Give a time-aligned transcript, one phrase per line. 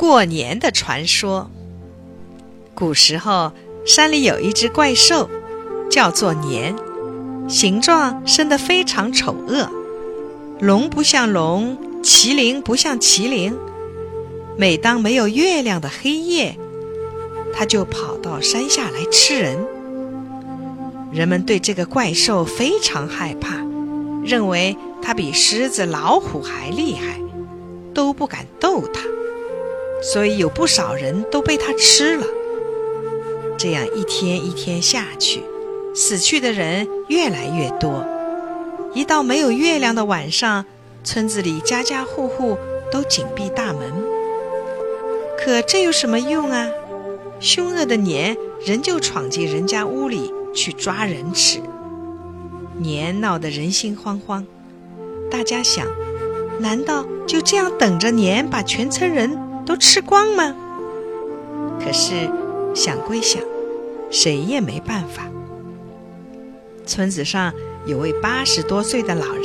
[0.00, 1.50] 过年的传说。
[2.74, 3.52] 古时候，
[3.84, 5.28] 山里有一只怪兽，
[5.90, 6.74] 叫做年，
[7.46, 9.68] 形状生得非常丑恶，
[10.58, 13.54] 龙不像龙，麒麟不像麒麟。
[14.56, 16.56] 每当没有月亮的黑夜，
[17.52, 19.58] 它就跑到山下来吃人。
[21.12, 23.62] 人们对这个怪兽非常害怕，
[24.24, 27.20] 认为它比狮子、老虎还厉害，
[27.92, 29.02] 都不敢逗它。
[30.00, 32.26] 所以有不少人都被它吃了。
[33.58, 35.42] 这样一天一天下去，
[35.94, 38.06] 死去的人越来越多。
[38.94, 40.64] 一到没有月亮的晚上，
[41.04, 42.56] 村子里家家户户
[42.90, 43.92] 都紧闭大门。
[45.38, 46.68] 可这有什么用啊？
[47.38, 51.60] 凶恶的年仍旧闯进人家屋里去抓人吃。
[52.78, 54.44] 年闹得人心惶惶，
[55.30, 55.86] 大家想：
[56.58, 59.49] 难道就这样等着年把全村人？
[59.70, 60.52] 都吃光吗？
[61.78, 62.28] 可是
[62.74, 63.40] 想归想，
[64.10, 65.22] 谁也没办法。
[66.84, 67.52] 村子上
[67.86, 69.44] 有位八十多岁的老人，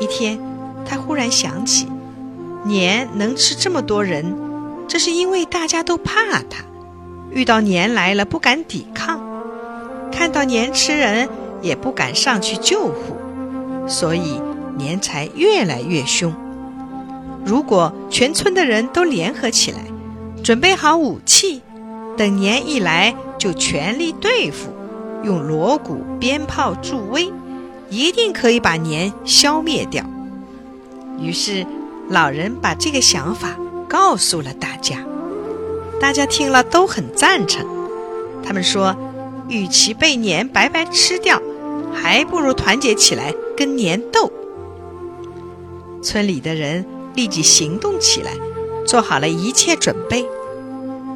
[0.00, 0.38] 一天，
[0.84, 1.88] 他忽然想起，
[2.66, 4.36] 年能吃这么多人，
[4.86, 6.66] 这是因为大家都怕他，
[7.30, 9.18] 遇到年来了不敢抵抗，
[10.12, 11.26] 看到年吃人
[11.62, 13.16] 也不敢上去救护，
[13.88, 14.38] 所以
[14.76, 16.34] 年才越来越凶。
[17.44, 19.78] 如果全村的人都联合起来，
[20.44, 21.60] 准备好武器，
[22.16, 24.70] 等年一来就全力对付，
[25.24, 27.32] 用锣鼓鞭炮助威，
[27.90, 30.04] 一定可以把年消灭掉。
[31.20, 31.66] 于是，
[32.08, 33.56] 老人把这个想法
[33.88, 35.04] 告诉了大家，
[36.00, 37.66] 大家听了都很赞成。
[38.44, 38.96] 他们说，
[39.48, 41.40] 与其被年白白吃掉，
[41.92, 44.30] 还不如团结起来跟年斗。
[46.02, 46.84] 村里的人。
[47.14, 48.32] 立即行动起来，
[48.86, 50.26] 做好了一切准备。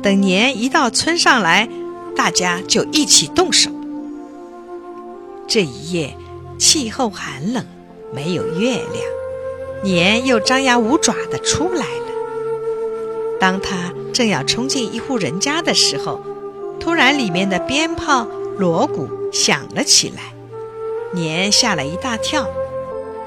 [0.03, 1.69] 等年一到村上来，
[2.15, 3.71] 大家就一起动手。
[5.49, 6.17] 这一夜，
[6.59, 7.65] 气候寒冷，
[8.13, 8.85] 没有月亮，
[9.83, 12.07] 年又张牙舞爪地出来了。
[13.39, 16.21] 当他正要冲进一户人家的时候，
[16.79, 18.27] 突然里面的鞭炮、
[18.59, 20.35] 锣鼓响了起来，
[21.13, 22.49] 年吓了一大跳。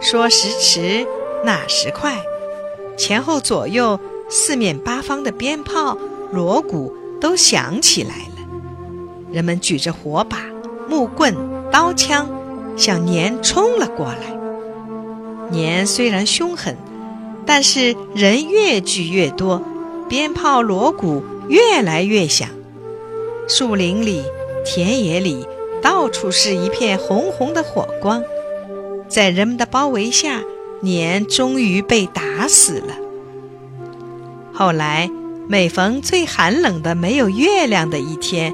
[0.02, 1.06] 说时迟，
[1.44, 2.22] 那时快。
[3.00, 5.98] 前后左右、四面八方的鞭炮、
[6.34, 8.46] 锣鼓都响起来了，
[9.32, 10.40] 人们举着火把、
[10.90, 11.34] 木棍、
[11.72, 12.30] 刀枪，
[12.76, 14.38] 向年冲了过来。
[15.50, 16.76] 年虽然凶狠，
[17.46, 19.62] 但是人越聚越多，
[20.10, 22.50] 鞭炮、锣鼓越来越响，
[23.48, 24.22] 树林里、
[24.66, 25.48] 田野里，
[25.82, 28.22] 到处是一片红红的火光。
[29.08, 30.42] 在人们的包围下。
[30.82, 32.96] 年终于被打死了。
[34.54, 35.10] 后来，
[35.48, 38.54] 每逢最寒冷的、没有月亮的一天，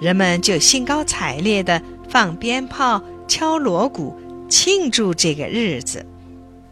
[0.00, 4.16] 人们就兴高采烈地放鞭炮、敲锣鼓，
[4.48, 6.04] 庆祝这个日子，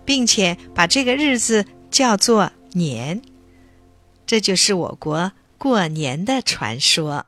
[0.05, 3.23] 并且把这个日子叫做年。
[4.27, 7.27] 这就是我国过年的传说。